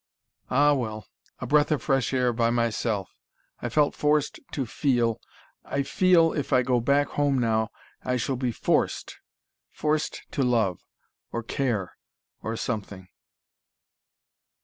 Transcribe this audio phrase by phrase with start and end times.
[0.49, 1.05] "Ah, well!
[1.37, 3.13] A breath of fresh air, by myself.
[3.61, 5.21] I felt forced to feel
[5.63, 7.69] I feel if I go back home now,
[8.03, 9.17] I shall be FORCED
[9.71, 10.79] forced to love
[11.31, 11.97] or care
[12.41, 13.09] or something."